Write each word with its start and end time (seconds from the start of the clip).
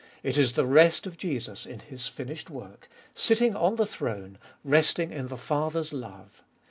It 0.23 0.35
is 0.35 0.53
the 0.53 0.65
rest 0.65 1.05
of 1.05 1.15
Jesus 1.15 1.63
In 1.63 1.77
His 1.79 2.07
finished 2.07 2.49
work, 2.49 2.89
sitting 3.13 3.55
on 3.55 3.75
the 3.75 3.85
throne, 3.85 4.39
resting 4.63 5.11
in 5.11 5.27
the 5.27 5.37
Father's 5.37 5.93
love. 5.93 6.41